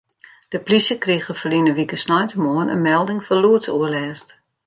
De 0.49 0.59
polysje 0.65 0.95
krige 1.03 1.33
ferline 1.41 1.71
wike 1.77 1.97
sneintemoarn 2.03 2.71
in 2.75 2.85
melding 2.89 3.21
fan 3.27 3.41
lûdsoerlêst. 3.43 4.29